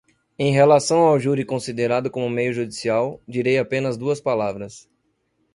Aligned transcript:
Em 0.35 0.51
relação 0.51 1.01
ao 1.01 1.19
júri 1.19 1.45
considerado 1.45 2.09
como 2.09 2.27
meio 2.27 2.51
judicial, 2.51 3.21
direi 3.27 3.59
apenas 3.59 3.97
duas 3.99 4.19
palavras. 4.19 4.89